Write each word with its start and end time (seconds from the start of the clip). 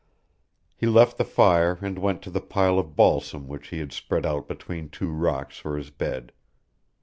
He 0.75 0.87
left 0.87 1.19
the 1.19 1.23
fire 1.23 1.77
and 1.79 1.99
went 1.99 2.23
to 2.23 2.31
the 2.31 2.41
pile 2.41 2.79
of 2.79 2.95
balsam 2.95 3.47
which 3.47 3.67
he 3.67 3.77
had 3.77 3.91
spread 3.93 4.25
out 4.25 4.47
between 4.47 4.89
two 4.89 5.11
rocks 5.11 5.59
for 5.59 5.77
his 5.77 5.91
bed. 5.91 6.31